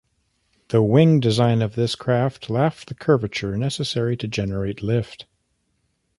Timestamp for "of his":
1.61-1.93